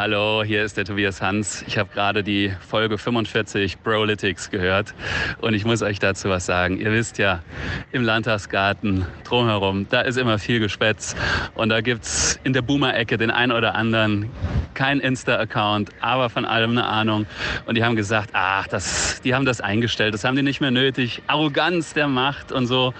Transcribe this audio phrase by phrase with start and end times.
[0.00, 1.64] Hallo, hier ist der Tobias Hans.
[1.66, 4.94] Ich habe gerade die Folge 45 Brolytics gehört
[5.40, 6.78] und ich muss euch dazu was sagen.
[6.78, 7.42] Ihr wisst ja,
[7.90, 11.16] im Landtagsgarten drumherum, da ist immer viel Gespätz
[11.56, 14.30] und da gibt es in der Boomer-Ecke den einen oder anderen,
[14.74, 17.26] kein Insta-Account, aber von allem eine Ahnung.
[17.66, 20.70] Und die haben gesagt, ach, das, die haben das eingestellt, das haben die nicht mehr
[20.70, 21.22] nötig.
[21.26, 22.94] Arroganz der Macht und so.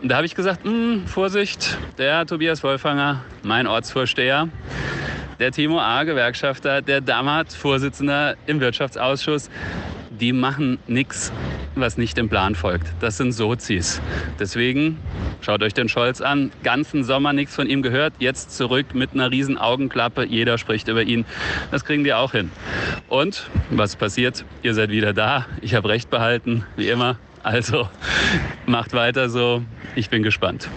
[0.00, 4.48] Und da habe ich gesagt, hm, Vorsicht, der Tobias Wolfanger, mein Ortsvorsteher,
[5.40, 9.48] der Timo A., Gewerkschafter, der Dammert, Vorsitzender im Wirtschaftsausschuss,
[10.10, 11.32] die machen nichts,
[11.74, 12.92] was nicht dem Plan folgt.
[13.00, 14.02] Das sind Sozis.
[14.38, 14.98] Deswegen
[15.40, 16.52] schaut euch den Scholz an.
[16.62, 18.12] Ganzen Sommer nichts von ihm gehört.
[18.18, 20.26] Jetzt zurück mit einer riesen Augenklappe.
[20.26, 21.24] Jeder spricht über ihn.
[21.70, 22.50] Das kriegen wir auch hin.
[23.08, 24.44] Und was passiert?
[24.62, 25.46] Ihr seid wieder da.
[25.62, 27.18] Ich habe recht behalten, wie immer.
[27.42, 27.88] Also
[28.66, 29.62] macht weiter so.
[29.94, 30.68] Ich bin gespannt.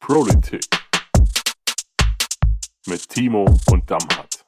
[0.00, 0.83] Politik
[2.86, 4.44] mit Timo und Damhardt.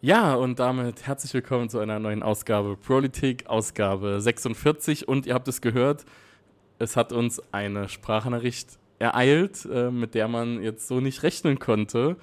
[0.00, 5.06] Ja, und damit herzlich willkommen zu einer neuen Ausgabe Politik, Ausgabe 46.
[5.06, 6.04] Und ihr habt es gehört,
[6.78, 12.16] es hat uns eine Sprachnachricht ereilt, äh, mit der man jetzt so nicht rechnen konnte.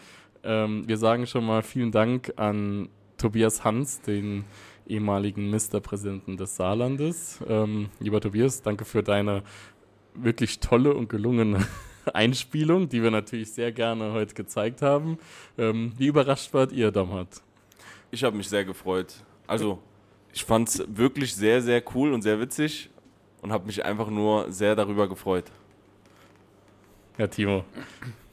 [0.44, 4.46] Ähm, wir sagen schon mal vielen Dank an Tobias Hans, den
[4.88, 7.40] ehemaligen Ministerpräsidenten des Saarlandes.
[7.48, 9.44] Ähm, lieber Tobias, danke für deine
[10.16, 11.66] wirklich tolle und gelungene
[12.14, 15.18] Einspielung, die wir natürlich sehr gerne heute gezeigt haben.
[15.58, 17.42] Ähm, wie überrascht wart ihr, Domhat?
[18.12, 19.14] Ich habe mich sehr gefreut.
[19.48, 19.80] Also,
[20.34, 22.90] ich fand es wirklich sehr, sehr cool und sehr witzig
[23.42, 25.46] und habe mich einfach nur sehr darüber gefreut.
[27.18, 27.66] Ja, Timo.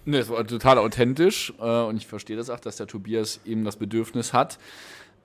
[0.04, 3.64] Ne, es war total authentisch äh, und ich verstehe das auch, dass der Tobias eben
[3.64, 4.58] das Bedürfnis hat,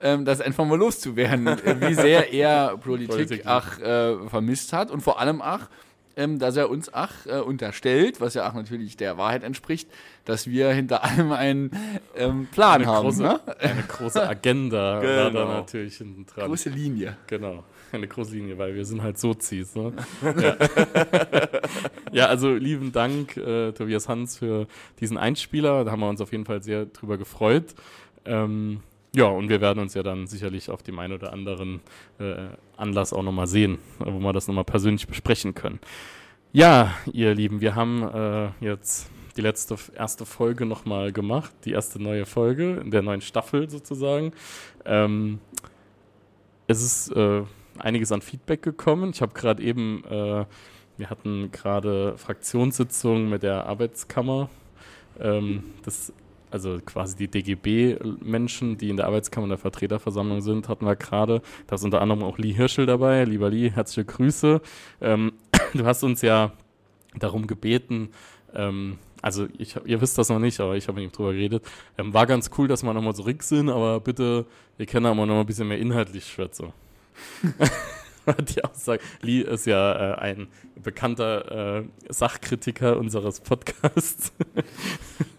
[0.00, 1.46] ähm, das einfach mal loszuwerden,
[1.80, 5.68] wie sehr er Politik, Politik ach äh, vermisst hat und vor allem ach,
[6.16, 9.88] ähm, dass er uns ach äh, unterstellt, was ja auch natürlich der Wahrheit entspricht,
[10.24, 11.70] dass wir hinter allem einen
[12.16, 13.04] ähm, Plan eine haben.
[13.04, 13.40] Große, ne?
[13.58, 15.14] Eine große Agenda genau.
[15.24, 16.46] war da natürlich hinten dran.
[16.48, 17.16] Große Linie.
[17.26, 19.74] Genau, eine große Linie, weil wir sind halt Sozis.
[19.74, 19.92] Ne?
[20.22, 20.56] ja.
[22.12, 24.66] ja, also lieben Dank, äh, Tobias Hans, für
[25.00, 25.84] diesen Einspieler.
[25.84, 27.74] Da haben wir uns auf jeden Fall sehr drüber gefreut.
[28.24, 28.80] Ähm,
[29.14, 31.80] ja, und wir werden uns ja dann sicherlich auf dem einen oder anderen
[32.18, 35.78] äh, Anlass auch nochmal sehen, wo wir das nochmal persönlich besprechen können.
[36.52, 42.02] Ja, ihr Lieben, wir haben äh, jetzt die letzte erste Folge nochmal gemacht, die erste
[42.02, 44.32] neue Folge in der neuen Staffel sozusagen.
[44.84, 45.38] Ähm,
[46.66, 47.42] es ist äh,
[47.78, 49.10] einiges an Feedback gekommen.
[49.10, 50.44] Ich habe gerade eben, äh,
[50.96, 54.50] wir hatten gerade Fraktionssitzungen mit der Arbeitskammer.
[55.20, 56.12] Ähm, das
[56.54, 61.42] also quasi die DGB-Menschen, die in der Arbeitskammer der Vertreterversammlung sind, hatten wir gerade.
[61.66, 63.24] Da ist unter anderem auch Lee Hirschel dabei.
[63.24, 64.60] Lieber Lee, herzliche Grüße.
[65.00, 65.32] Ähm,
[65.74, 66.52] du hast uns ja
[67.18, 68.10] darum gebeten,
[68.54, 71.64] ähm, also ich, ihr wisst das noch nicht, aber ich habe mit ihm drüber geredet.
[71.98, 75.40] Ähm, war ganz cool, dass wir nochmal zurück sind, aber bitte, wir können aber noch
[75.40, 76.72] ein bisschen mehr inhaltlich schwätzen.
[78.54, 79.02] die Aussage.
[79.22, 80.48] Lee ist ja äh, ein
[80.80, 84.32] bekannter äh, Sachkritiker unseres Podcasts.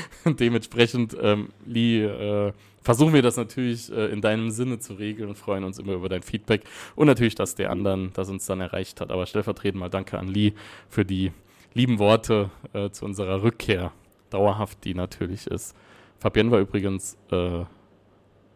[0.24, 5.36] Dementsprechend, ähm, Lee, äh, versuchen wir das natürlich äh, in deinem Sinne zu regeln und
[5.36, 6.62] freuen uns immer über dein Feedback
[6.96, 9.10] und natürlich das der anderen, das uns dann erreicht hat.
[9.10, 10.52] Aber stellvertretend mal danke an Lee
[10.88, 11.32] für die
[11.74, 13.92] lieben Worte äh, zu unserer Rückkehr.
[14.30, 15.76] Dauerhaft, die natürlich ist.
[16.18, 17.64] Fabienne war übrigens äh,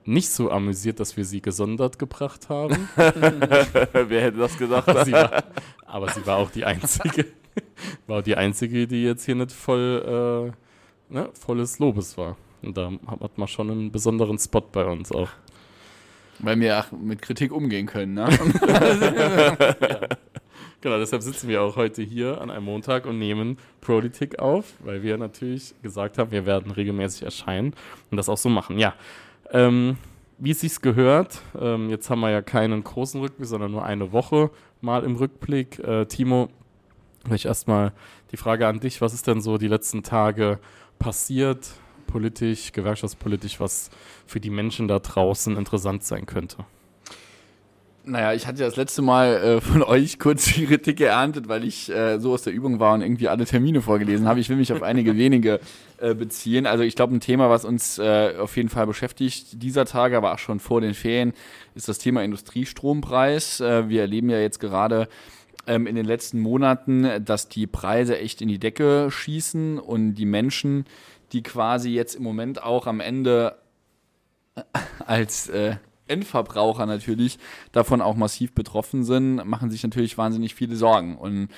[0.06, 2.88] nicht so amüsiert, dass wir sie gesondert gebracht haben.
[2.96, 4.88] Wer hätte das gesagt?
[4.88, 5.44] Aber sie, war,
[5.84, 7.26] aber sie war auch die einzige,
[8.06, 10.65] war auch die einzige, die jetzt hier nicht voll äh,
[11.08, 12.36] ne, volles Lobes war.
[12.62, 12.90] Und da
[13.20, 15.28] hat man schon einen besonderen Spot bei uns auch.
[16.38, 18.28] Weil wir auch mit Kritik umgehen können, ne?
[18.68, 20.00] ja.
[20.82, 25.02] Genau, deshalb sitzen wir auch heute hier an einem Montag und nehmen Politik auf, weil
[25.02, 27.74] wir natürlich gesagt haben, wir werden regelmäßig erscheinen
[28.10, 28.78] und das auch so machen.
[28.78, 28.94] Ja,
[29.50, 29.96] ähm,
[30.38, 34.12] wie es sich gehört, ähm, jetzt haben wir ja keinen großen Rückblick, sondern nur eine
[34.12, 34.50] Woche
[34.80, 35.78] mal im Rückblick.
[35.78, 36.50] Äh, Timo,
[37.24, 37.92] vielleicht erstmal
[38.30, 40.60] die Frage an dich, was ist denn so die letzten Tage
[40.98, 41.68] passiert,
[42.06, 43.90] politisch, gewerkschaftspolitisch, was
[44.26, 46.64] für die Menschen da draußen interessant sein könnte?
[48.08, 51.64] Naja, ich hatte ja das letzte Mal äh, von euch kurz die Kritik geerntet, weil
[51.64, 54.38] ich äh, so aus der Übung war und irgendwie alle Termine vorgelesen habe.
[54.38, 55.58] Ich will mich auf einige wenige
[55.98, 56.66] äh, beziehen.
[56.66, 60.34] Also ich glaube, ein Thema, was uns äh, auf jeden Fall beschäftigt dieser Tage, aber
[60.34, 61.32] auch schon vor den Ferien,
[61.74, 63.58] ist das Thema Industriestrompreis.
[63.58, 65.08] Äh, wir erleben ja jetzt gerade
[65.66, 70.26] ähm, in den letzten Monaten, dass die Preise echt in die Decke schießen und die
[70.26, 70.84] Menschen,
[71.32, 73.56] die quasi jetzt im Moment auch am Ende
[75.06, 75.76] als äh,
[76.08, 77.38] Endverbraucher natürlich
[77.72, 81.16] davon auch massiv betroffen sind, machen sich natürlich wahnsinnig viele Sorgen.
[81.16, 81.54] Und Äh,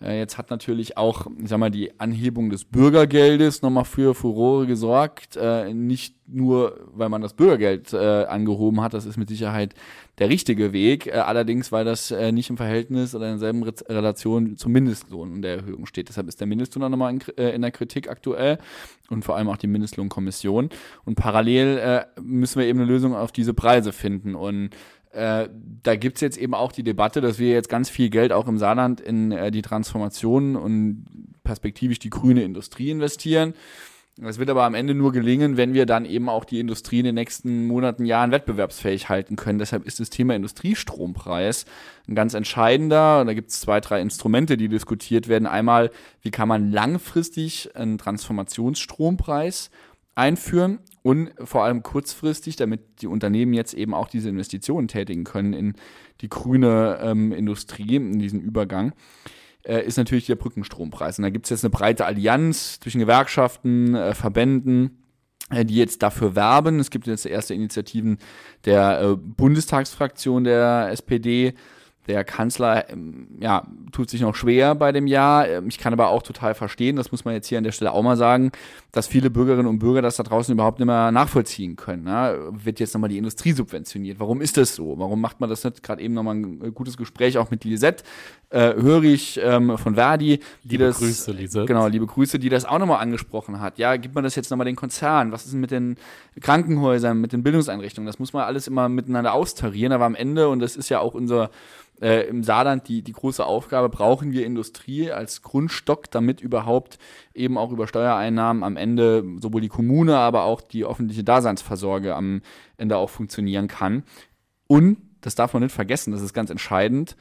[0.00, 5.36] jetzt hat natürlich auch, ich sag mal, die Anhebung des Bürgergeldes nochmal für Furore gesorgt.
[5.36, 9.74] Äh, nicht nur, weil man das Bürgergeld äh, angehoben hat, das ist mit Sicherheit
[10.18, 11.06] der richtige Weg.
[11.06, 15.32] Äh, allerdings, weil das äh, nicht im Verhältnis oder in derselben Re Relation zum Mindestlohn
[15.32, 16.08] und der Erhöhung steht.
[16.08, 18.58] Deshalb ist der Mindestlohn auch nochmal in, äh, in der Kritik aktuell
[19.10, 20.70] und vor allem auch die Mindestlohnkommission.
[21.04, 24.34] Und parallel äh, müssen wir eben eine Lösung auf diese Preise finden.
[24.34, 24.70] Und
[25.12, 25.48] äh,
[25.82, 28.58] da gibt's jetzt eben auch die Debatte, dass wir jetzt ganz viel Geld auch im
[28.58, 31.06] Saarland in äh, die Transformation und
[31.42, 33.54] perspektivisch die grüne Industrie investieren.
[34.16, 37.06] Das wird aber am Ende nur gelingen, wenn wir dann eben auch die Industrie in
[37.06, 39.58] den nächsten Monaten, Jahren wettbewerbsfähig halten können.
[39.58, 41.64] Deshalb ist das Thema Industriestrompreis
[42.06, 43.22] ein ganz entscheidender.
[43.22, 45.46] Und da gibt es zwei, drei Instrumente, die diskutiert werden.
[45.46, 45.90] Einmal,
[46.20, 49.70] wie kann man langfristig einen Transformationsstrompreis
[50.14, 55.52] einführen und vor allem kurzfristig, damit die Unternehmen jetzt eben auch diese Investitionen tätigen können
[55.52, 55.74] in
[56.20, 58.92] die grüne ähm, Industrie, in diesen Übergang
[59.64, 61.18] äh, ist natürlich der Brückenstrompreis.
[61.18, 65.02] Und da gibt es jetzt eine breite Allianz zwischen Gewerkschaften, äh, Verbänden,
[65.50, 66.80] äh, die jetzt dafür werben.
[66.80, 68.18] Es gibt jetzt erste Initiativen
[68.64, 71.54] der äh, Bundestagsfraktion der SPD,
[72.10, 75.48] der Kanzler ähm, ja, tut sich noch schwer bei dem Jahr.
[75.48, 77.92] Ähm, ich kann aber auch total verstehen, das muss man jetzt hier an der Stelle
[77.92, 78.50] auch mal sagen,
[78.90, 82.04] dass viele Bürgerinnen und Bürger das da draußen überhaupt nicht mehr nachvollziehen können.
[82.04, 82.36] Ne?
[82.50, 84.18] Wird jetzt nochmal die Industrie subventioniert?
[84.18, 84.98] Warum ist das so?
[84.98, 85.82] Warum macht man das nicht?
[85.84, 88.02] Gerade eben nochmal ein äh, gutes Gespräch auch mit Lisette,
[88.50, 91.66] äh, höre ich ähm, von Verdi, die Liebe das, Grüße, Lisette.
[91.66, 93.78] genau, liebe Grüße, die das auch nochmal angesprochen hat.
[93.78, 95.30] Ja, gibt man das jetzt nochmal den Konzernen?
[95.30, 95.96] Was ist denn mit den
[96.40, 98.06] Krankenhäusern, mit den Bildungseinrichtungen?
[98.06, 101.14] Das muss man alles immer miteinander austarieren, aber am Ende, und das ist ja auch
[101.14, 101.50] unser
[102.00, 106.98] äh, im Saarland die, die große Aufgabe, brauchen wir Industrie als Grundstock, damit überhaupt
[107.34, 112.42] eben auch über Steuereinnahmen am Ende sowohl die Kommune, aber auch die öffentliche Daseinsversorge am
[112.76, 114.04] Ende auch funktionieren kann.
[114.66, 117.16] Und, das darf man nicht vergessen, das ist ganz entscheidend,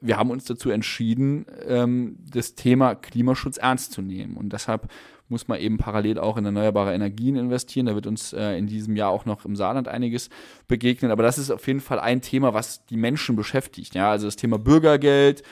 [0.00, 4.36] wir haben uns dazu entschieden, ähm, das Thema Klimaschutz ernst zu nehmen.
[4.36, 4.88] Und deshalb
[5.32, 7.86] muss man eben parallel auch in erneuerbare Energien investieren.
[7.86, 10.30] Da wird uns äh, in diesem Jahr auch noch im Saarland einiges
[10.68, 11.10] begegnen.
[11.10, 13.94] Aber das ist auf jeden Fall ein Thema, was die Menschen beschäftigt.
[13.94, 15.42] Ja, also das Thema Bürgergeld,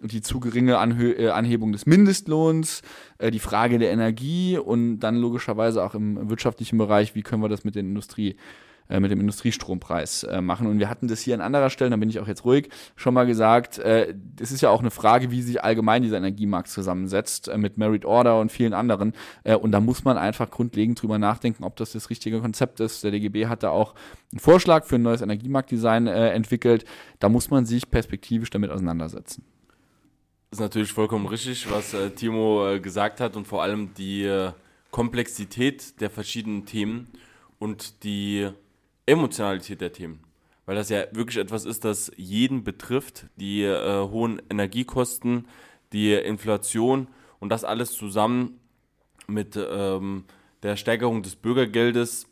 [0.00, 2.82] die zu geringe Anhö äh, Anhebung des Mindestlohns,
[3.18, 7.48] äh, die Frage der Energie und dann logischerweise auch im wirtschaftlichen Bereich, wie können wir
[7.48, 8.36] das mit der Industrie
[8.88, 10.66] äh, mit dem Industriestrompreis äh, machen.
[10.66, 13.14] Und wir hatten das hier an anderer Stelle, da bin ich auch jetzt ruhig, schon
[13.14, 17.48] mal gesagt, äh, das ist ja auch eine Frage, wie sich allgemein dieser Energiemarkt zusammensetzt,
[17.48, 19.12] äh, mit Merit Order und vielen anderen.
[19.44, 23.04] Äh, und da muss man einfach grundlegend drüber nachdenken, ob das das richtige Konzept ist.
[23.04, 23.94] Der DGB hat da auch
[24.32, 26.84] einen Vorschlag für ein neues Energiemarktdesign äh, entwickelt.
[27.18, 29.44] Da muss man sich perspektivisch damit auseinandersetzen.
[30.50, 34.52] ist natürlich vollkommen richtig, was äh, Timo äh, gesagt hat und vor allem die äh,
[34.90, 37.08] Komplexität der verschiedenen Themen
[37.58, 38.48] und die
[39.08, 40.20] Emotionalität der Themen.
[40.66, 43.26] Weil das ja wirklich etwas ist, das jeden betrifft.
[43.36, 45.48] Die äh, hohen Energiekosten,
[45.92, 47.08] die Inflation
[47.40, 48.60] und das alles zusammen
[49.26, 50.24] mit ähm,
[50.62, 52.26] der Steigerung des Bürgergeldes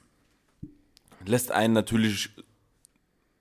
[1.24, 2.30] lässt einen natürlich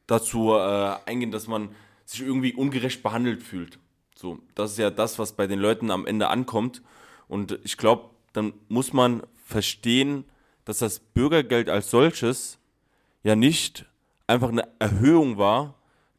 [0.08, 1.70] dazu äh, eingehen, dass man
[2.06, 3.80] sich irgendwie ungerecht behandelt fühlt.
[4.16, 6.82] So, das ist ja das, was bei den Leuten am Ende ankommt.
[7.28, 10.26] Und ich glaube, dann muss man verstehen,
[10.64, 12.60] dass das Bürgergeld als solches
[13.26, 13.86] ja nicht
[14.28, 15.74] einfach eine Erhöhung war,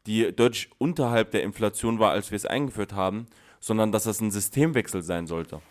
[0.05, 3.27] die deutlich unterhalb der Inflation war, als wir es eingeführt haben,
[3.61, 5.61] sondern dass das ein Systemwechsel sein sollte.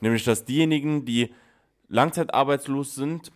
[0.00, 1.34] Nämlich, dass diejenigen, die
[1.88, 3.32] langzeitarbeitslos sind,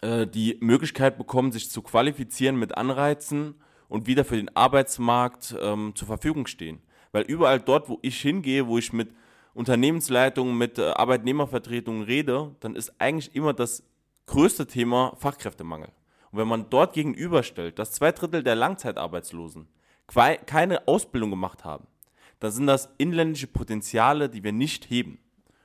[0.00, 3.54] äh, die Möglichkeit bekommen, sich zu qualifizieren mit Anreizen
[3.88, 6.80] und wieder für den Arbeitsmarkt ähm, zur Verfügung stehen.
[7.12, 9.10] Weil überall dort, wo ich hingehe, wo ich mit
[9.52, 13.82] Unternehmensleitungen, mit äh, Arbeitnehmervertretungen rede, dann ist eigentlich immer das
[14.24, 15.90] größte Thema Fachkräftemangel.
[16.36, 19.68] Und wenn man dort gegenüberstellt, dass zwei Drittel der Langzeitarbeitslosen
[20.06, 21.86] keine Ausbildung gemacht haben,
[22.40, 25.18] dann sind das inländische Potenziale, die wir nicht heben.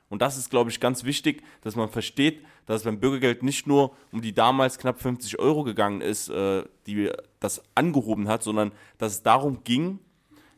[0.07, 3.67] Und das ist, glaube ich, ganz wichtig, dass man versteht, dass es beim Bürgergeld nicht
[3.67, 7.11] nur um die damals knapp 50 Euro gegangen ist, äh, die
[7.41, 9.99] das angehoben hat, sondern dass es darum ging,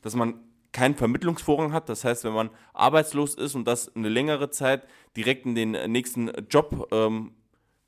[0.04, 0.36] dass man
[0.74, 1.90] keinen Vermittlungsvorrang hat.
[1.90, 4.86] Das heißt, wenn man arbeitslos ist und das eine längere Zeit
[5.18, 7.32] direkt in den nächsten Job ähm,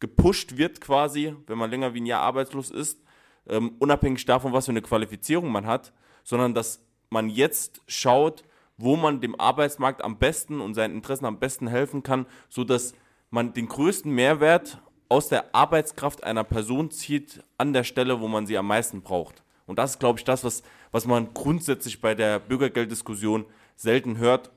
[0.05, 3.01] gepusht wird quasi, wenn man länger wie ein Jahr arbeitslos ist,
[3.47, 5.93] ähm, unabhängig davon, was für eine Qualifizierung man hat,
[6.23, 8.43] sondern dass man jetzt schaut,
[8.77, 12.93] wo man dem Arbeitsmarkt am besten und seinen Interessen am besten helfen kann, sodass
[13.31, 18.45] man den größten Mehrwert aus der Arbeitskraft einer Person zieht an der Stelle, wo man
[18.45, 19.43] sie am meisten braucht.
[19.65, 23.45] Und das ist, glaube ich, das, was, was man grundsätzlich bei der Bürgergelddiskussion
[23.75, 24.51] selten hört.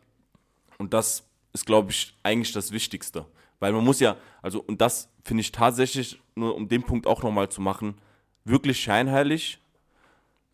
[0.76, 3.26] Und das ist, glaube ich, eigentlich das Wichtigste.
[3.60, 7.22] Weil man muss ja, also, und das finde ich tatsächlich, nur um den Punkt auch
[7.22, 7.96] nochmal zu machen,
[8.44, 9.58] wirklich scheinheilig.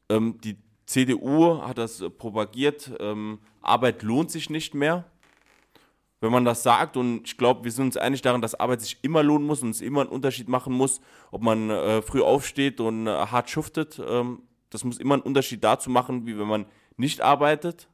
[0.08, 5.04] Ähm, die CDU hat das äh, propagiert, ähm, Arbeit lohnt sich nicht mehr.
[6.20, 8.98] Wenn man das sagt, und ich glaube, wir sind uns einig daran, dass Arbeit sich
[9.02, 12.80] immer lohnen muss und es immer einen Unterschied machen muss, ob man äh, früh aufsteht
[12.80, 14.00] und äh, hart schuftet.
[14.06, 17.88] Ähm, das muss immer einen Unterschied dazu machen, wie wenn man nicht arbeitet.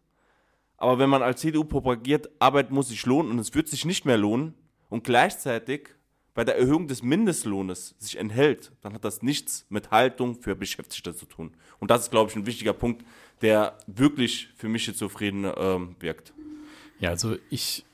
[0.80, 4.06] Aber wenn man als CDU propagiert, Arbeit muss sich lohnen und es wird sich nicht
[4.06, 4.54] mehr lohnen
[4.88, 5.90] und gleichzeitig
[6.32, 11.14] bei der Erhöhung des Mindestlohnes sich enthält, dann hat das nichts mit Haltung für Beschäftigte
[11.14, 11.54] zu tun.
[11.80, 13.04] Und das ist, glaube ich, ein wichtiger Punkt,
[13.42, 16.32] der wirklich für mich jetzt zufrieden ähm, wirkt.
[16.98, 17.84] Ja, also ich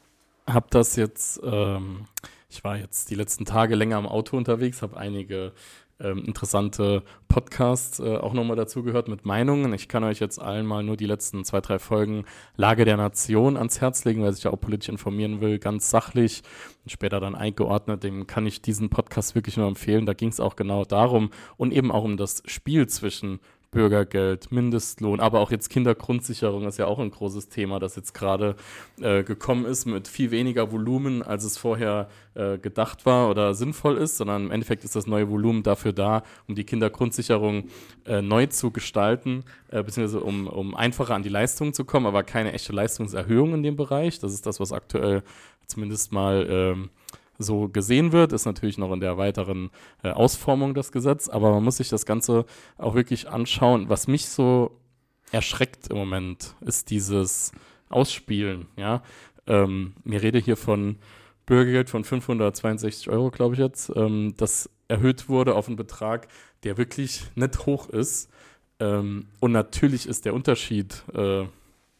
[0.46, 2.06] habe das jetzt, ähm,
[2.48, 5.52] ich war jetzt die letzten Tage länger im Auto unterwegs, habe einige
[5.98, 9.72] ähm, interessante Podcasts äh, auch nochmal dazu gehört mit Meinungen.
[9.72, 12.24] Ich kann euch jetzt allen mal nur die letzten zwei, drei Folgen
[12.56, 16.42] Lage der Nation ans Herz legen, wer sich ja auch politisch informieren will, ganz sachlich
[16.84, 20.06] und später dann eingeordnet, dem kann ich diesen Podcast wirklich nur empfehlen.
[20.06, 25.20] Da ging es auch genau darum und eben auch um das Spiel zwischen Bürgergeld, Mindestlohn,
[25.20, 28.56] aber auch jetzt Kindergrundsicherung ist ja auch ein großes Thema, das jetzt gerade
[29.00, 33.96] äh, gekommen ist mit viel weniger Volumen, als es vorher äh, gedacht war oder sinnvoll
[33.96, 37.64] ist, sondern im Endeffekt ist das neue Volumen dafür da, um die Kindergrundsicherung
[38.06, 42.22] äh, neu zu gestalten, äh, beziehungsweise um, um einfacher an die Leistungen zu kommen, aber
[42.22, 44.18] keine echte Leistungserhöhung in dem Bereich.
[44.18, 45.22] Das ist das, was aktuell
[45.66, 46.90] zumindest mal ähm,
[47.38, 49.70] so gesehen wird, ist natürlich noch in der weiteren
[50.02, 52.46] äh, Ausformung das Gesetz, aber man muss sich das Ganze
[52.78, 53.88] auch wirklich anschauen.
[53.88, 54.70] Was mich so
[55.32, 57.52] erschreckt im Moment, ist dieses
[57.88, 59.02] Ausspielen, ja.
[59.46, 60.96] Ähm, mir rede hier von
[61.46, 66.28] Bürgergeld von 562 Euro, glaube ich jetzt, ähm, das erhöht wurde auf einen Betrag,
[66.64, 68.30] der wirklich nicht hoch ist.
[68.80, 71.44] Ähm, und natürlich ist der Unterschied äh,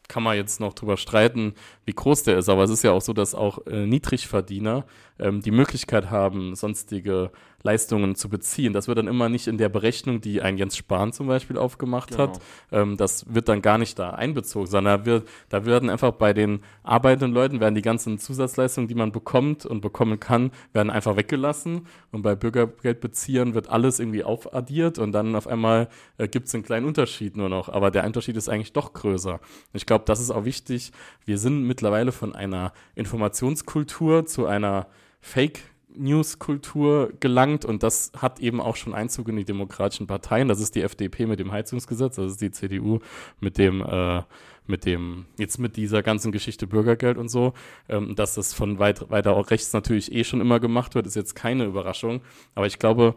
[0.08, 3.00] kann man jetzt noch drüber streiten, wie groß der ist, aber es ist ja auch
[3.00, 4.84] so, dass auch äh, Niedrigverdiener
[5.18, 7.30] ähm, die Möglichkeit haben, sonstige
[7.66, 8.73] Leistungen zu beziehen.
[8.73, 12.11] Das wird dann immer nicht in der Berechnung, die ein Jens Spahn zum Beispiel aufgemacht
[12.11, 12.23] genau.
[12.23, 12.40] hat,
[12.73, 16.32] ähm, das wird dann gar nicht da einbezogen, sondern da, wird, da werden einfach bei
[16.32, 21.16] den arbeitenden Leuten, werden die ganzen Zusatzleistungen, die man bekommt und bekommen kann, werden einfach
[21.16, 26.54] weggelassen und bei Bürgergeldbeziehern wird alles irgendwie aufaddiert und dann auf einmal äh, gibt es
[26.54, 29.40] einen kleinen Unterschied nur noch, aber der Unterschied ist eigentlich doch größer.
[29.73, 30.92] Ich glaube, das ist auch wichtig.
[31.25, 34.87] Wir sind mittlerweile von einer Informationskultur zu einer
[35.20, 35.61] Fake
[35.96, 40.48] News-Kultur gelangt und das hat eben auch schon Einzug in die demokratischen Parteien.
[40.48, 43.00] Das ist die FDP mit dem Heizungsgesetz, das ist die CDU
[43.40, 44.22] mit dem, äh,
[44.66, 47.52] mit dem, jetzt mit dieser ganzen Geschichte Bürgergeld und so.
[47.88, 51.16] Ähm, dass das von weit, weiter auch rechts natürlich eh schon immer gemacht wird, ist
[51.16, 52.20] jetzt keine Überraschung.
[52.54, 53.14] Aber ich glaube,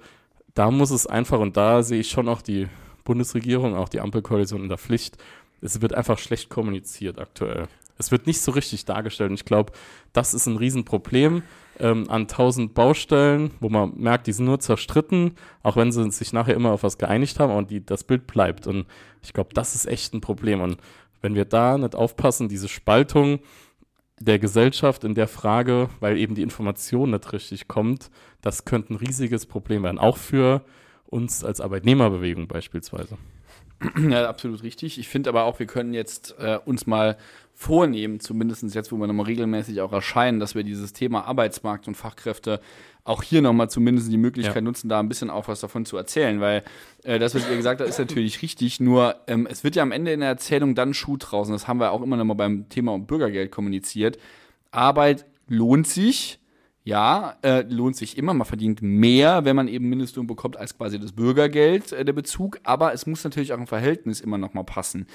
[0.53, 2.67] da muss es einfach, und da sehe ich schon auch die
[3.03, 5.17] Bundesregierung, auch die Ampelkoalition in der Pflicht,
[5.61, 7.67] es wird einfach schlecht kommuniziert aktuell.
[7.97, 9.73] Es wird nicht so richtig dargestellt und ich glaube,
[10.13, 11.43] das ist ein Riesenproblem
[11.79, 16.33] ähm, an tausend Baustellen, wo man merkt, die sind nur zerstritten, auch wenn sie sich
[16.33, 18.67] nachher immer auf was geeinigt haben und die, das Bild bleibt.
[18.67, 18.85] Und
[19.21, 20.61] ich glaube, das ist echt ein Problem.
[20.61, 20.77] Und
[21.21, 23.39] wenn wir da nicht aufpassen, diese Spaltung
[24.19, 28.97] der Gesellschaft in der Frage, weil eben die Information nicht richtig kommt, das könnte ein
[28.97, 30.63] riesiges Problem werden, auch für
[31.05, 33.17] uns als Arbeitnehmerbewegung beispielsweise.
[34.09, 34.99] Ja, absolut richtig.
[34.99, 37.17] Ich finde aber auch, wir können jetzt äh, uns mal
[37.53, 41.95] vornehmen, zumindest jetzt, wo wir nochmal regelmäßig auch erscheinen, dass wir dieses Thema Arbeitsmarkt und
[41.95, 42.61] Fachkräfte
[43.03, 44.61] auch hier nochmal zumindest die Möglichkeit ja.
[44.61, 46.63] nutzen, da ein bisschen auch was davon zu erzählen, weil
[47.03, 49.91] äh, das, was ihr gesagt habt, ist natürlich richtig, nur ähm, es wird ja am
[49.91, 52.97] Ende in der Erzählung dann Schuh draußen, das haben wir auch immer nochmal beim Thema
[52.97, 54.17] Bürgergeld kommuniziert.
[54.71, 56.38] Arbeit lohnt sich,
[56.89, 58.33] ja, äh, lohnt sich immer.
[58.33, 62.59] Man verdient mehr, wenn man eben Mindestlohn bekommt, als quasi das Bürgergeld, äh, der Bezug.
[62.63, 65.05] Aber es muss natürlich auch im Verhältnis immer noch mal passen.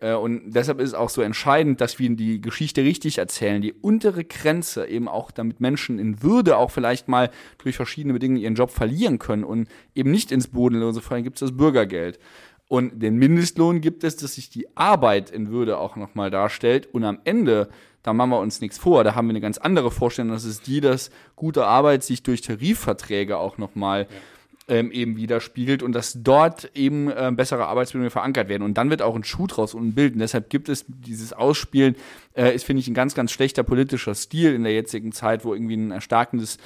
[0.00, 3.62] Äh, und deshalb ist es auch so entscheidend, dass wir die Geschichte richtig erzählen.
[3.62, 8.40] Die untere Grenze eben auch, damit Menschen in Würde auch vielleicht mal durch verschiedene Bedingungen
[8.40, 12.18] ihren Job verlieren können und eben nicht ins Bodenlose fallen, gibt es das Bürgergeld.
[12.66, 16.88] Und den Mindestlohn gibt es, dass sich die Arbeit in Würde auch nochmal darstellt.
[16.92, 17.68] Und am Ende,
[18.02, 20.32] da machen wir uns nichts vor, da haben wir eine ganz andere Vorstellung.
[20.32, 24.16] Das ist die, dass gute Arbeit sich durch Tarifverträge auch nochmal ja
[24.70, 28.62] ähm, eben widerspiegelt und dass dort eben äh, bessere Arbeitsbedingungen verankert werden.
[28.62, 30.14] Und dann wird auch ein Schuh draus und ein Bild.
[30.14, 31.96] Und deshalb gibt es dieses Ausspielen,
[32.34, 35.54] äh, ist, finde ich, ein ganz, ganz schlechter politischer Stil in der jetzigen Zeit, wo
[35.54, 36.58] irgendwie ein erstarkendes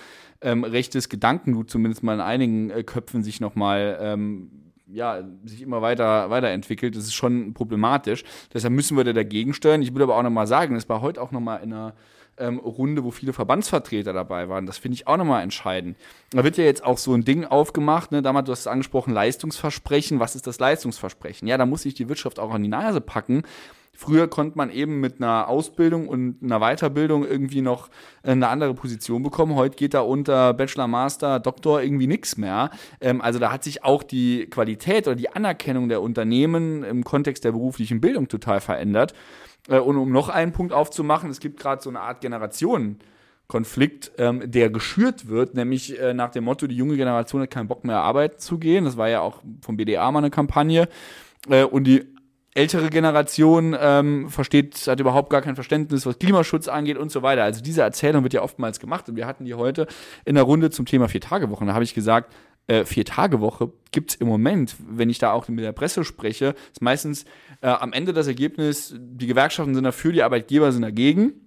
[0.42, 4.50] ähm, rechtes Gedankengut zumindest mal in einigen äh, Köpfen sich nochmal ähm,
[4.94, 6.96] ja, sich immer weiter weiterentwickelt.
[6.96, 8.24] Das ist schon problematisch.
[8.52, 9.82] Deshalb müssen wir da dagegen steuern.
[9.82, 11.94] Ich würde aber auch nochmal sagen, es war heute auch nochmal in einer
[12.38, 14.66] ähm, Runde, wo viele Verbandsvertreter dabei waren.
[14.66, 15.96] Das finde ich auch nochmal entscheidend.
[16.30, 18.22] Da wird ja jetzt auch so ein Ding aufgemacht, ne?
[18.22, 20.20] damals, du hast es angesprochen, Leistungsversprechen.
[20.20, 21.46] Was ist das Leistungsversprechen?
[21.48, 23.42] Ja, da muss sich die Wirtschaft auch an die Nase packen
[23.96, 27.88] Früher konnte man eben mit einer Ausbildung und einer Weiterbildung irgendwie noch
[28.24, 29.54] eine andere Position bekommen.
[29.54, 32.70] Heute geht da unter Bachelor, Master, Doktor irgendwie nichts mehr.
[33.00, 37.44] Ähm, also da hat sich auch die Qualität oder die Anerkennung der Unternehmen im Kontext
[37.44, 39.14] der beruflichen Bildung total verändert.
[39.68, 44.42] Äh, und um noch einen Punkt aufzumachen, es gibt gerade so eine Art Generationenkonflikt, ähm,
[44.50, 48.00] der geschürt wird, nämlich äh, nach dem Motto, die junge Generation hat keinen Bock mehr
[48.00, 48.84] arbeiten zu gehen.
[48.84, 50.88] Das war ja auch vom BDA mal eine Kampagne.
[51.48, 52.13] Äh, und die
[52.54, 57.42] ältere Generation ähm, versteht, hat überhaupt gar kein Verständnis, was Klimaschutz angeht und so weiter.
[57.42, 59.88] Also diese Erzählung wird ja oftmals gemacht und wir hatten die heute
[60.24, 61.66] in der Runde zum Thema Vier-Tage-Wochen.
[61.66, 62.32] Da habe ich gesagt,
[62.68, 66.80] äh, Vier-Tage-Woche gibt es im Moment, wenn ich da auch mit der Presse spreche, ist
[66.80, 67.24] meistens
[67.60, 71.43] äh, am Ende das Ergebnis, die Gewerkschaften sind dafür, die Arbeitgeber sind dagegen.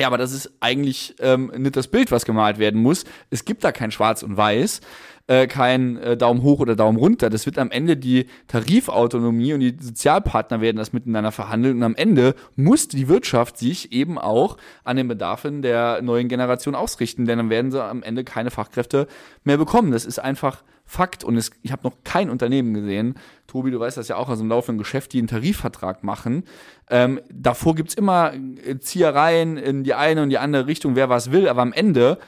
[0.00, 3.04] Ja, aber das ist eigentlich ähm, nicht das Bild, was gemalt werden muss.
[3.28, 4.80] Es gibt da kein Schwarz und Weiß
[5.26, 7.28] äh, kein äh, Daumen hoch oder Daumen runter.
[7.28, 11.94] Das wird am Ende die Tarifautonomie und die Sozialpartner werden das miteinander verhandeln und am
[11.94, 17.36] Ende muss die Wirtschaft sich eben auch an den Bedarfen der neuen Generation ausrichten, denn
[17.38, 19.06] dann werden sie am Ende keine Fachkräfte
[19.44, 19.92] mehr bekommen.
[19.92, 23.14] Das ist einfach Fakt und es, ich habe noch kein Unternehmen gesehen,
[23.46, 26.42] Tobi, du weißt das ja auch aus dem laufenden Geschäft, die einen Tarifvertrag machen.
[26.88, 31.30] Ähm, davor gibt's immer äh, Ziehereien in die eine und die andere Richtung, wer was
[31.30, 32.18] will, aber am Ende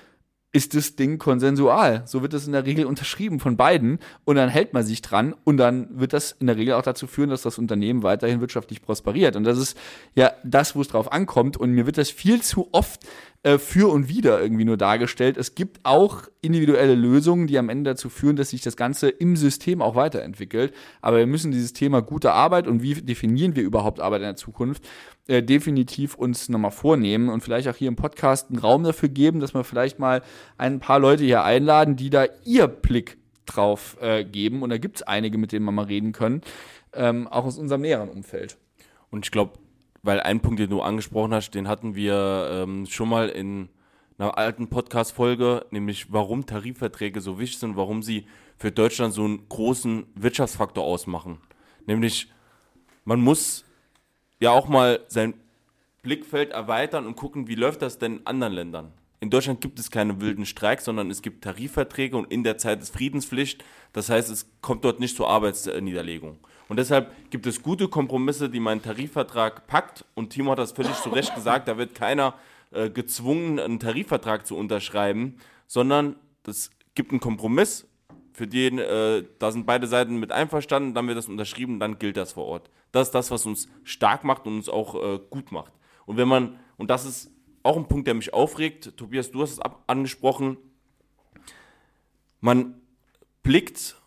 [0.52, 2.02] ist das Ding konsensual.
[2.04, 5.35] So wird es in der Regel unterschrieben von beiden und dann hält man sich dran
[5.42, 8.83] und dann wird das in der Regel auch dazu führen, dass das Unternehmen weiterhin wirtschaftlich
[8.83, 9.35] prosperiert.
[9.35, 9.76] Und das ist
[10.14, 11.57] ja das, wo es drauf ankommt.
[11.57, 13.00] Und mir wird das viel zu oft
[13.45, 15.37] äh, für und wieder irgendwie nur dargestellt.
[15.37, 19.37] Es gibt auch individuelle Lösungen, die am Ende dazu führen, dass sich das Ganze im
[19.37, 20.73] System auch weiterentwickelt.
[21.01, 24.37] Aber wir müssen dieses Thema gute Arbeit und wie definieren wir überhaupt Arbeit in der
[24.37, 24.85] Zukunft
[25.27, 29.41] äh, definitiv uns nochmal vornehmen und vielleicht auch hier im Podcast einen Raum dafür geben,
[29.41, 30.23] dass wir vielleicht mal
[30.57, 34.63] ein paar Leute hier einladen, die da ihr Blick drauf äh, geben.
[34.63, 36.43] Und da gibt es einige, mit denen wir mal reden können,
[36.93, 38.57] ähm, auch aus unserem näheren Umfeld.
[39.11, 39.55] Und ich glaube,
[40.03, 43.69] weil ein Punkt, den du angesprochen hast, den hatten wir ähm, schon mal in
[44.19, 49.49] einer alten Podcast-Folge, nämlich warum Tarifverträge so wichtig sind, warum sie für Deutschland so einen
[49.49, 51.39] großen Wirtschaftsfaktor ausmachen.
[51.87, 52.31] Nämlich,
[53.05, 53.65] man muss
[54.41, 55.35] ja auch mal sein
[56.03, 58.93] Blickfeld erweitern und gucken, wie läuft das denn in anderen Ländern.
[59.21, 62.83] In Deutschland gibt es keine wilden Streiks, sondern es gibt Tarifverträge und in der Zeit
[62.83, 63.62] ist Friedenspflicht.
[63.93, 66.38] Das heißt, es kommt dort nicht zur Arbeitsniederlegung.
[66.73, 70.07] Und deshalb gibt es gute Kompromisse, die mein Tarifvertrag packt.
[70.15, 72.33] Und Timo hat das völlig zu Recht gesagt, da wird keiner
[72.71, 77.87] äh, gezwungen, einen Tarifvertrag zu unterschreiben, sondern es gibt einen Kompromiss,
[78.33, 82.17] für den, äh, da sind beide Seiten mit einverstanden, dann wird das unterschrieben, dann gilt
[82.17, 82.71] das vor Ort.
[82.91, 85.75] Das ist das, was uns stark macht und uns auch äh, gut macht.
[86.07, 87.31] Und wenn man, und das ist
[87.63, 90.57] auch ein Punkt, der mich aufregt, Tobias, du hast es angesprochen,
[92.41, 92.81] man
[93.43, 94.01] blickt,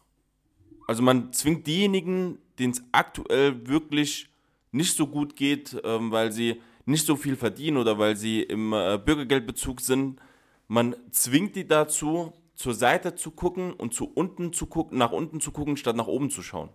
[0.88, 4.30] also man zwingt diejenigen, denen es aktuell wirklich
[4.72, 8.74] nicht so gut geht, ähm, weil sie nicht so viel verdienen oder weil sie im
[8.74, 10.20] äh, Bürgergeldbezug sind,
[10.68, 15.42] man zwingt die dazu, zur Seite zu gucken und zu unten zu gucken, nach unten
[15.42, 16.70] zu gucken, statt nach oben zu schauen.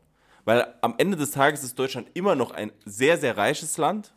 [0.44, 4.14] Weil am Ende des Tages ist Deutschland immer noch ein sehr, sehr reiches Land,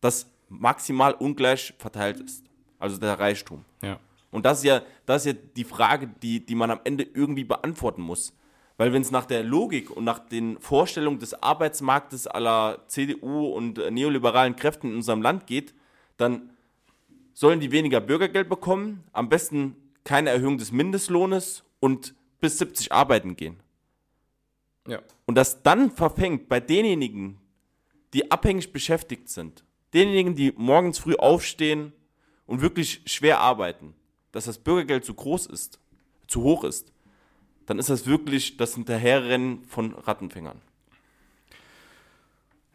[0.00, 2.44] das maximal ungleich verteilt ist.
[2.78, 3.64] Also der Reichtum.
[3.82, 3.98] Ja.
[4.30, 7.44] Und das ist ja, das ist ja die Frage, die, die man am Ende irgendwie
[7.44, 8.34] beantworten muss.
[8.76, 13.78] Weil wenn es nach der Logik und nach den Vorstellungen des Arbeitsmarktes aller CDU und
[13.78, 15.74] äh, neoliberalen Kräften in unserem Land geht,
[16.16, 16.50] dann
[17.32, 23.36] sollen die weniger Bürgergeld bekommen, am besten keine Erhöhung des Mindestlohnes und bis 70 arbeiten
[23.36, 23.60] gehen.
[24.86, 25.00] Ja.
[25.24, 27.38] Und das dann verfängt bei denjenigen,
[28.12, 31.92] die abhängig beschäftigt sind, denjenigen, die morgens früh aufstehen
[32.46, 33.94] und wirklich schwer arbeiten,
[34.32, 35.80] dass das Bürgergeld zu groß ist,
[36.28, 36.92] zu hoch ist,
[37.66, 40.60] dann ist das wirklich das Hinterherrennen von Rattenfängern.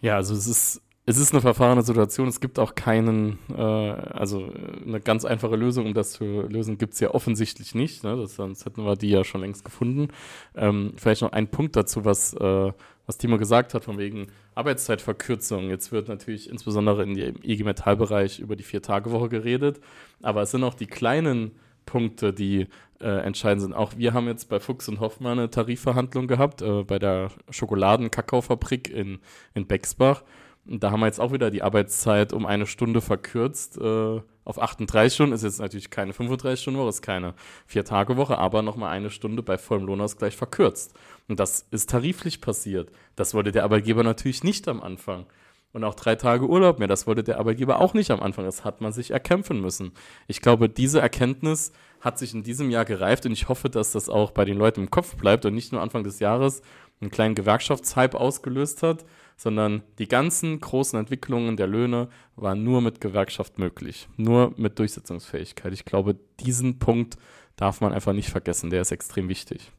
[0.01, 2.27] Ja, also es ist, es ist eine verfahrene Situation.
[2.27, 4.51] Es gibt auch keinen, äh, also
[4.85, 8.03] eine ganz einfache Lösung, um das zu lösen, gibt es ja offensichtlich nicht.
[8.03, 8.15] Ne?
[8.15, 10.09] Das, sonst hätten wir die ja schon längst gefunden.
[10.55, 12.71] Ähm, vielleicht noch ein Punkt dazu, was, äh,
[13.05, 15.69] was Timo gesagt hat, von wegen Arbeitszeitverkürzung.
[15.69, 19.81] Jetzt wird natürlich insbesondere in dem IG Metall-Bereich über die Vier-Tage-Woche geredet,
[20.21, 21.51] aber es sind auch die kleinen
[21.89, 22.67] Punkte, die
[23.01, 23.73] äh, entscheidend sind.
[23.73, 28.89] Auch wir haben jetzt bei Fuchs und Hoffmann eine Tarifverhandlung gehabt, äh, bei der Schokoladen-Kakaofabrik
[28.89, 29.19] in,
[29.55, 30.23] in Bexbach.
[30.67, 34.61] Und da haben wir jetzt auch wieder die Arbeitszeit um eine Stunde verkürzt äh, auf
[34.61, 35.33] 38 Stunden.
[35.33, 37.33] Ist jetzt natürlich keine 35-Stunden-Woche, ist keine
[37.65, 40.93] Vier-Tage-Woche, aber nochmal eine Stunde bei vollem Lohnausgleich verkürzt.
[41.27, 42.91] Und das ist tariflich passiert.
[43.15, 45.25] Das wollte der Arbeitgeber natürlich nicht am Anfang.
[45.71, 48.45] Und auch drei Tage Urlaub mehr, das wollte der Arbeitgeber auch nicht am Anfang.
[48.45, 49.91] Das hat man sich erkämpfen müssen.
[50.27, 54.09] Ich glaube, diese Erkenntnis hat sich in diesem Jahr gereift und ich hoffe, dass das
[54.09, 56.63] auch bei den Leuten im Kopf bleibt und nicht nur Anfang des Jahres
[57.01, 59.05] einen kleinen Gewerkschaftshype ausgelöst hat,
[59.37, 65.71] sondern die ganzen großen Entwicklungen der Löhne waren nur mit Gewerkschaft möglich, nur mit Durchsetzungsfähigkeit.
[65.73, 67.17] Ich glaube, diesen Punkt
[67.55, 69.71] darf man einfach nicht vergessen, der ist extrem wichtig.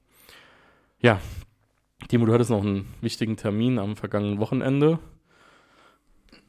[1.00, 1.20] Ja,
[2.09, 4.98] Timo, du hattest noch einen wichtigen Termin am vergangenen Wochenende.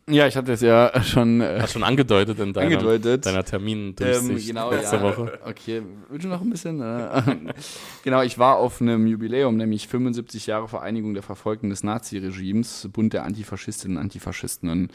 [0.09, 3.25] Ja, ich hatte es ja schon, äh, Hast schon angedeutet in deiner, angedeutet.
[3.25, 5.03] deiner Termindurchsicht Ähm, genau, letzte ja.
[5.03, 5.39] Woche.
[5.45, 6.81] Okay, willst du noch ein bisschen?
[6.81, 7.21] Äh,
[8.03, 13.13] genau, ich war auf einem Jubiläum, nämlich 75 Jahre Vereinigung der Verfolgten des Naziregimes, Bund
[13.13, 14.69] der Antifaschistinnen und Antifaschisten.
[14.69, 14.91] Und,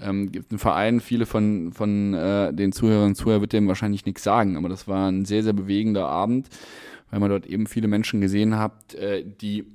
[0.00, 4.06] ähm, gibt einen Verein, viele von, von äh, den Zuhörern und Zuhörern wird dem wahrscheinlich
[4.06, 6.48] nichts sagen, aber das war ein sehr, sehr bewegender Abend,
[7.10, 9.66] weil man dort eben viele Menschen gesehen hat, äh, die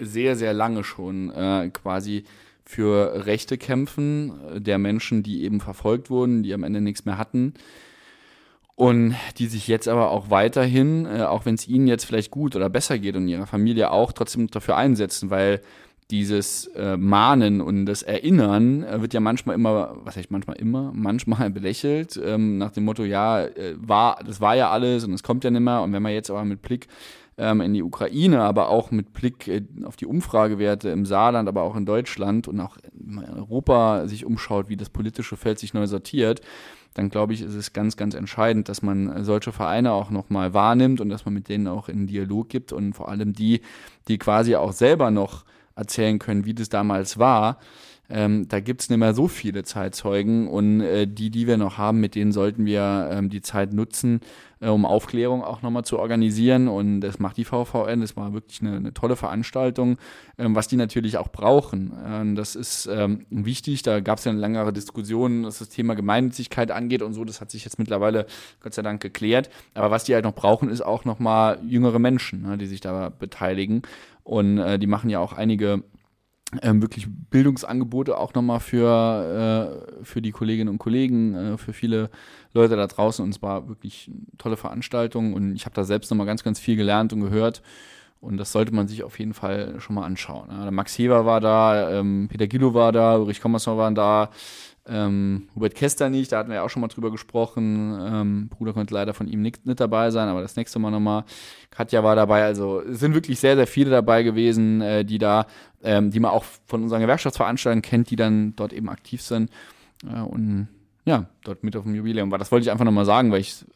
[0.00, 2.24] sehr, sehr lange schon äh, quasi
[2.64, 7.18] für Rechte kämpfen, äh, der Menschen, die eben verfolgt wurden, die am Ende nichts mehr
[7.18, 7.54] hatten.
[8.76, 12.56] Und die sich jetzt aber auch weiterhin, äh, auch wenn es ihnen jetzt vielleicht gut
[12.56, 15.60] oder besser geht und ihrer Familie auch, trotzdem dafür einsetzen, weil
[16.10, 20.92] dieses äh, Mahnen und das Erinnern äh, wird ja manchmal immer, was heißt manchmal immer,
[20.94, 25.22] manchmal belächelt, ähm, nach dem Motto, ja, äh, war, das war ja alles und es
[25.22, 25.82] kommt ja nicht mehr.
[25.82, 26.88] Und wenn man jetzt aber mit Blick
[27.36, 31.62] ähm, in die Ukraine, aber auch mit Blick äh, auf die Umfragewerte im Saarland, aber
[31.62, 35.86] auch in Deutschland und auch in Europa sich umschaut, wie das politische Feld sich neu
[35.86, 36.40] sortiert,
[36.94, 41.00] dann glaube ich, ist es ganz, ganz entscheidend, dass man solche Vereine auch nochmal wahrnimmt
[41.00, 43.62] und dass man mit denen auch in Dialog gibt und vor allem die,
[44.06, 45.44] die quasi auch selber noch
[45.74, 47.58] erzählen können, wie das damals war.
[48.10, 52.00] Ähm, da gibt's nicht mehr so viele Zeitzeugen und äh, die, die wir noch haben,
[52.00, 54.20] mit denen sollten wir ähm, die Zeit nutzen,
[54.60, 56.68] äh, um Aufklärung auch nochmal zu organisieren.
[56.68, 59.96] Und das macht die VVN, das war wirklich eine, eine tolle Veranstaltung,
[60.36, 61.92] ähm, was die natürlich auch brauchen.
[62.06, 66.70] Ähm, das ist ähm, wichtig, da gab's ja eine längere Diskussion, was das Thema Gemeinnützigkeit
[66.70, 68.26] angeht und so, das hat sich jetzt mittlerweile
[68.60, 72.42] Gott sei Dank geklärt, aber was die halt noch brauchen, ist auch nochmal jüngere Menschen,
[72.42, 73.82] ne, die sich da beteiligen.
[74.24, 75.82] Und äh, die machen ja auch einige
[76.62, 82.10] ähm, wirklich Bildungsangebote auch nochmal für, äh, für die Kolleginnen und Kollegen, äh, für viele
[82.52, 83.24] Leute da draußen.
[83.24, 86.58] Und es war wirklich eine tolle Veranstaltung und ich habe da selbst nochmal ganz, ganz
[86.58, 87.62] viel gelernt und gehört.
[88.20, 90.48] Und das sollte man sich auf jeden Fall schon mal anschauen.
[90.50, 94.30] Ja, Max Heber war da, ähm, Peter Guido war da, Ulrich Kommersson waren da,
[94.86, 97.98] ähm, Hubert Kester nicht, da hatten wir ja auch schon mal drüber gesprochen.
[98.00, 101.24] Ähm, Bruder konnte leider von ihm nicht, nicht dabei sein, aber das nächste Mal nochmal.
[101.70, 105.46] Katja war dabei, also es sind wirklich sehr, sehr viele dabei gewesen, äh, die da,
[105.82, 109.50] ähm, die man auch von unseren Gewerkschaftsveranstaltern kennt, die dann dort eben aktiv sind.
[110.04, 110.68] Äh, und
[111.06, 112.38] ja, dort mit auf dem Jubiläum war.
[112.38, 113.66] Das wollte ich einfach nochmal sagen, weil ich es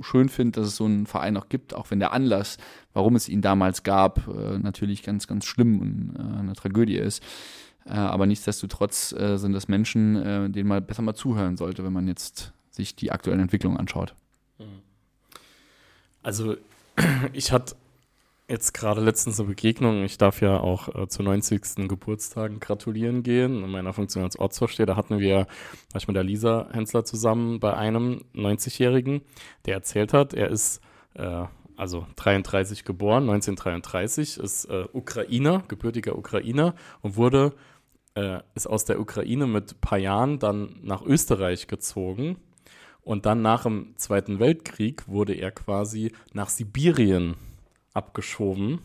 [0.00, 2.58] schön finde, dass es so einen Verein noch gibt, auch wenn der Anlass,
[2.92, 7.22] warum es ihn damals gab, äh, natürlich ganz, ganz schlimm und äh, eine Tragödie ist.
[7.88, 11.92] Äh, aber nichtsdestotrotz äh, sind das Menschen, äh, denen man besser mal zuhören sollte, wenn
[11.92, 14.14] man jetzt sich die aktuellen Entwicklungen anschaut.
[16.22, 16.56] Also,
[17.32, 17.76] ich hatte
[18.48, 20.04] jetzt gerade letztens eine Begegnung.
[20.04, 21.88] Ich darf ja auch äh, zu 90.
[21.88, 23.62] Geburtstagen gratulieren gehen.
[23.64, 25.46] In meiner Funktion als Ortsvorsteher, da hatten wir, war
[25.96, 29.22] ich mit der Lisa Hensler zusammen bei einem 90-Jährigen,
[29.66, 30.80] der erzählt hat, er ist
[31.14, 31.44] äh,
[31.76, 37.52] also 33 geboren, 1933, ist äh, Ukrainer, gebürtiger Ukrainer und wurde,
[38.18, 42.36] äh, ist aus der Ukraine mit ein paar Jahren dann nach Österreich gezogen.
[43.02, 47.36] Und dann nach dem Zweiten Weltkrieg wurde er quasi nach Sibirien
[47.94, 48.80] abgeschoben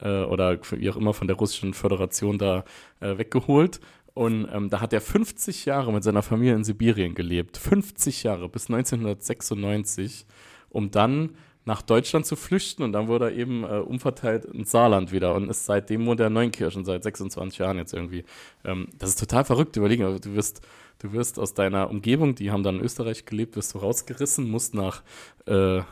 [0.00, 2.64] äh, oder wie auch immer von der russischen Föderation da
[3.00, 3.80] äh, weggeholt.
[4.14, 7.56] Und ähm, da hat er 50 Jahre mit seiner Familie in Sibirien gelebt.
[7.56, 10.26] 50 Jahre bis 1996,
[10.68, 15.12] um dann nach Deutschland zu flüchten und dann wurde er eben äh, umverteilt ins Saarland
[15.12, 18.24] wieder und ist seitdem wohnt er in Neunkirchen, seit 26 Jahren jetzt irgendwie.
[18.64, 20.62] Ähm, das ist total verrückt, überlegen, du wirst,
[21.00, 24.74] du wirst aus deiner Umgebung, die haben dann in Österreich gelebt, wirst du rausgerissen, musst
[24.74, 25.02] nach,
[25.46, 25.82] äh,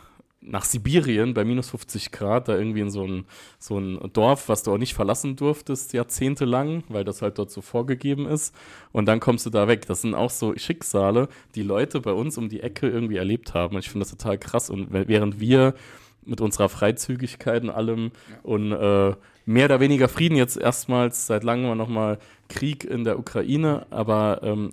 [0.40, 3.24] nach Sibirien bei minus 50 Grad, da irgendwie in so ein,
[3.59, 7.61] so ein Dorf, was du auch nicht verlassen durftest, jahrzehntelang, weil das halt dort so
[7.61, 8.55] vorgegeben ist.
[8.92, 9.87] Und dann kommst du da weg.
[9.87, 13.74] Das sind auch so Schicksale, die Leute bei uns um die Ecke irgendwie erlebt haben.
[13.74, 14.70] Und ich finde das total krass.
[14.70, 15.74] Und während wir
[16.24, 19.14] mit unserer Freizügigkeit und allem und äh,
[19.46, 24.72] mehr oder weniger Frieden jetzt erstmals seit langem nochmal Krieg in der Ukraine, aber ähm,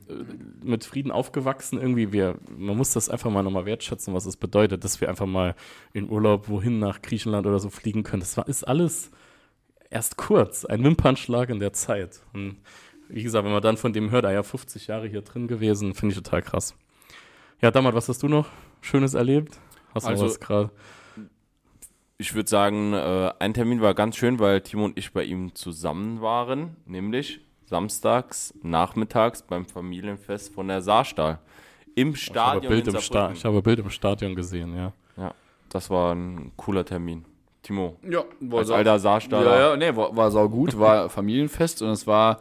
[0.63, 2.11] mit Frieden aufgewachsen irgendwie.
[2.11, 5.55] Wir, man muss das einfach mal nochmal wertschätzen, was es bedeutet, dass wir einfach mal
[5.93, 8.21] in Urlaub wohin nach Griechenland oder so fliegen können.
[8.21, 9.11] Das war, ist alles
[9.89, 12.21] erst kurz, ein Wimpernschlag in der Zeit.
[12.33, 12.57] Und
[13.09, 15.93] wie gesagt, wenn man dann von dem hört, ah ja, 50 Jahre hier drin gewesen,
[15.93, 16.75] finde ich total krass.
[17.61, 18.47] Ja, Damat, was hast du noch
[18.81, 19.59] Schönes erlebt?
[19.93, 20.71] Hast du Also- was gerade?
[22.17, 25.53] Ich würde sagen, äh, ein Termin war ganz schön, weil Timo und ich bei ihm
[25.53, 31.39] zusammen waren, nämlich samstags nachmittags beim Familienfest von der Saarstahl.
[31.95, 34.93] Im Ich habe, Stadion Bild im Sta ich habe Bild im Stadion gesehen, ja.
[35.17, 35.33] Ja,
[35.69, 37.25] das war ein cooler Termin.
[37.63, 39.59] Timo, Ja, war als sau- alter Saarstaller.
[39.59, 42.39] Ja, ja, nee, war, war sau gut, war Familienfest und es war,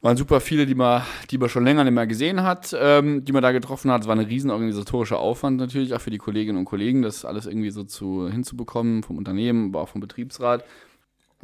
[0.00, 3.30] waren super viele, die man, die man schon länger nicht mehr gesehen hat, ähm, die
[3.32, 4.00] man da getroffen hat.
[4.02, 7.46] Es war ein riesen organisatorischer Aufwand natürlich, auch für die Kolleginnen und Kollegen, das alles
[7.46, 10.64] irgendwie so zu, hinzubekommen, vom Unternehmen, aber auch vom Betriebsrat.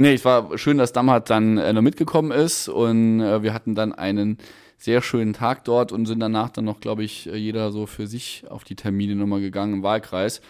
[0.02, 3.76] Nee, es war schön, dass Damhardt dann äh, noch mitgekommen ist und äh, wir hatten
[3.76, 4.38] dann einen
[4.76, 8.08] sehr schönen Tag dort und sind danach dann noch, glaube ich, äh, jeder so für
[8.08, 10.40] sich auf die Termine nochmal gegangen im Wahlkreis.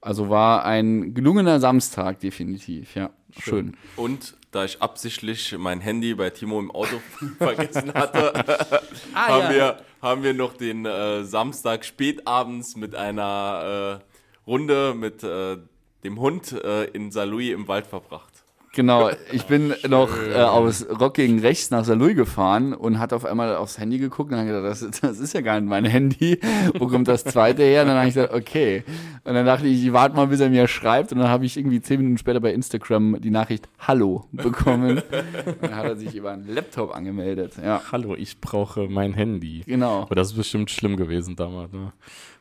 [0.00, 3.10] Also war ein gelungener Samstag, definitiv, ja.
[3.36, 3.76] Schön.
[3.96, 7.00] Und da ich absichtlich mein Handy bei Timo im Auto
[7.38, 8.32] vergessen hatte,
[9.12, 15.24] Ah, haben, wir, haben wir noch den äh, Samstag spätabends mit einer äh, Runde mit
[15.24, 15.56] äh,
[16.04, 18.33] dem Hund äh, in Saarlouis im Wald verbracht.
[18.74, 23.54] Genau, ich bin noch äh, aus Rocking rechts nach Saarlouis gefahren und hatte auf einmal
[23.56, 26.40] aufs Handy geguckt und dann gedacht, das, das ist ja gar nicht mein Handy.
[26.78, 27.82] Wo kommt das zweite her?
[27.82, 28.82] Und dann habe ich gesagt, okay.
[29.24, 31.12] Und dann dachte ich, ich warte mal, bis er mir schreibt.
[31.12, 34.98] Und dann habe ich irgendwie zehn Minuten später bei Instagram die Nachricht Hallo bekommen.
[34.98, 37.52] Und dann hat er sich über einen Laptop angemeldet.
[37.62, 39.62] Ja, Hallo, ich brauche mein Handy.
[39.66, 40.02] genau.
[40.02, 41.92] Aber das ist bestimmt schlimm gewesen damals, ne?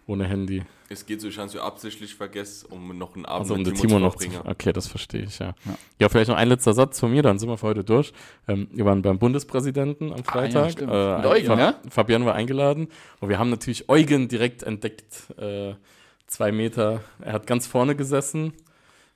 [0.08, 0.64] Ohne Handy.
[0.94, 3.68] Es geht so, ich habe es absichtlich vergessen, um noch einen Abend Also um mit
[3.68, 4.50] den Timo, Timo zu noch zu.
[4.50, 5.54] Okay, das verstehe ich, ja.
[6.00, 6.10] ja.
[6.10, 8.14] vielleicht noch ein letzter Satz von mir, dann sind wir für heute durch.
[8.48, 10.66] Ähm, wir waren beim Bundespräsidenten am Freitag.
[10.66, 10.92] Ah, stimmt.
[10.92, 11.76] äh, Mit Eugen, Fa- ne?
[11.90, 12.88] Fabian war eingeladen.
[13.20, 15.38] Und wir haben natürlich Eugen direkt entdeckt.
[15.38, 15.74] Äh,
[16.28, 17.02] zwei Meter.
[17.22, 18.54] Er hat ganz vorne gesessen.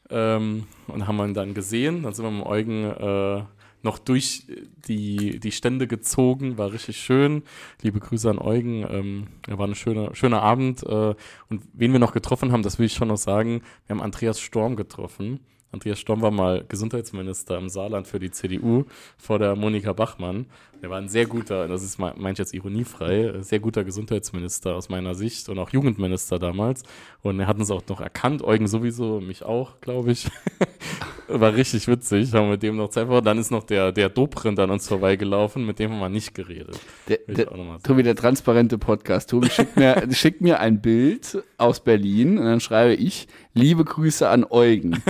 [0.09, 2.03] Ähm, und haben ihn dann gesehen.
[2.03, 3.43] Dann sind wir mit dem Eugen äh,
[3.83, 4.43] noch durch
[4.87, 7.43] die, die Stände gezogen, war richtig schön.
[7.81, 8.85] Liebe Grüße an Eugen.
[8.89, 10.83] Ähm, war ein schöner, schöner Abend.
[10.83, 11.15] Äh,
[11.49, 13.61] und wen wir noch getroffen haben, das will ich schon noch sagen.
[13.85, 15.39] Wir haben Andreas Storm getroffen.
[15.71, 18.85] Andreas Storm war mal Gesundheitsminister im Saarland für die CDU
[19.17, 20.45] vor der Monika Bachmann.
[20.81, 24.89] Der war ein sehr guter, das ist, meine ich jetzt ironiefrei, sehr guter Gesundheitsminister aus
[24.89, 26.83] meiner Sicht und auch Jugendminister damals.
[27.23, 30.27] Und er hat uns auch noch erkannt, Eugen sowieso, mich auch, glaube ich.
[31.27, 33.25] War richtig witzig, haben mit dem noch Zeit verbracht.
[33.25, 36.79] Dann ist noch der, der Dobrindt an uns vorbeigelaufen, mit dem haben wir nicht geredet.
[37.09, 37.47] Der, der.
[37.83, 39.29] Tobi, der transparente Podcast.
[39.31, 44.29] Tobi schickt mir, schickt mir ein Bild aus Berlin und dann schreibe ich, liebe Grüße
[44.29, 45.03] an Eugen.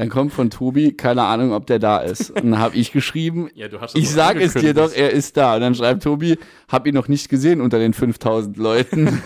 [0.00, 2.30] Dann kommt von Tobi, keine Ahnung, ob der da ist.
[2.30, 4.90] Und dann habe ich geschrieben, Ja, du hast das ich doch sag es dir doch,
[4.94, 5.56] er ist da.
[5.56, 9.20] Und dann schreibt Tobi, hab ihn noch nicht gesehen unter den 5000 Leuten.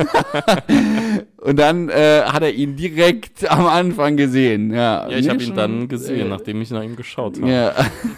[1.37, 4.72] und dann äh, hat er ihn direkt am Anfang gesehen.
[4.72, 7.48] Ja, Ja, ich habe ihn dann gesehen, äh, nachdem ich nach ihm geschaut habe.
[7.48, 7.72] Ja.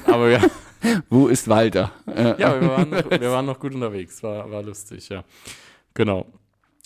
[0.07, 0.40] Aber ja,
[1.11, 1.92] Wo ist Walter?
[2.07, 5.25] Äh, ja wir, waren noch, wir waren noch gut unterwegs, war, war lustig, ja.
[5.92, 6.25] Genau.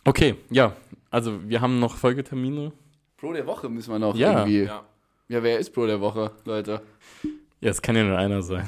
[0.05, 0.73] Okay, ja,
[1.11, 2.73] also wir haben noch Folgetermine.
[3.19, 4.39] Pro der Woche müssen wir noch Ja.
[4.39, 4.65] irgendwie.
[4.65, 4.83] Ja.
[5.31, 6.83] Ja, wer ist Pro der Woche, Leute?
[7.61, 8.67] Ja, es kann ja nur einer sein.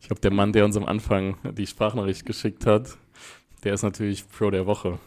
[0.00, 2.98] Ich glaube, der Mann, der uns am Anfang die Sprachnachricht geschickt hat,
[3.62, 4.98] der ist natürlich Pro der Woche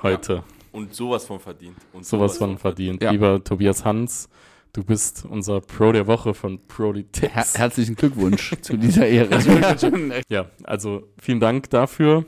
[0.00, 0.44] heute.
[0.70, 1.76] Und sowas von verdient.
[1.92, 3.02] Und Sowas von verdient.
[3.02, 3.10] Ja.
[3.10, 4.28] Lieber Tobias Hans,
[4.72, 7.58] du bist unser Pro der Woche von Her Prolitex.
[7.58, 10.22] herzlichen Glückwunsch zu dieser Ehre.
[10.28, 12.26] Ja, also vielen Dank dafür.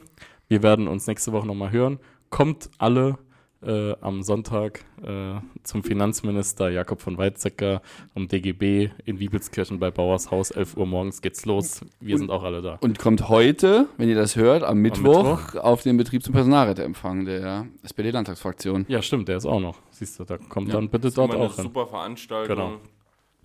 [0.49, 2.01] Wir werden uns nächste Woche nochmal hören.
[2.29, 3.19] Kommt alle
[3.63, 7.83] äh, am Sonntag äh, zum Finanzminister Jakob von Weizsäcker
[8.15, 10.51] um DGB in Wiebelskirchen bei Bauers Haus.
[10.51, 11.81] 11 Uhr morgens geht's los.
[12.01, 12.79] Wir sind auch alle da.
[12.81, 15.61] Und kommt heute, wenn ihr das hört, am Mittwoch, Mittwoch.
[15.63, 18.85] auf den Betriebs- und Personalräteempfang der SPD-Landtagsfraktion.
[18.89, 19.79] Ja, stimmt, der ist auch noch.
[19.91, 20.75] Siehst du, da kommt Ja.
[20.75, 21.65] dann bitte Das ist dort immer eine auch hin.
[21.65, 22.57] super Veranstaltung.
[22.57, 22.77] Genau.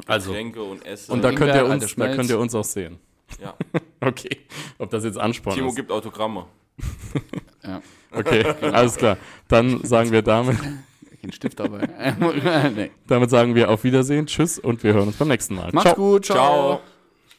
[0.08, 1.12] Also, Getränke und Essen.
[1.12, 2.98] und da könnt, ihr uns, da könnt ihr uns auch sehen.
[3.42, 3.54] ja.
[4.04, 4.36] Okay,
[4.80, 5.76] ob das jetzt Ansporn Timo ist.
[5.76, 6.46] gibt Autogramme.
[7.64, 7.80] Ja.
[8.12, 9.18] Okay, alles klar.
[9.48, 10.58] Dann sagen wir damit,
[11.22, 11.88] Kein Stift dabei.
[12.76, 12.92] nee.
[13.08, 15.70] damit sagen wir auf Wiedersehen, tschüss und wir hören uns beim nächsten Mal.
[15.72, 15.96] Macht's Ciao.
[15.96, 16.36] gut, ciao.
[16.36, 16.82] Ciao.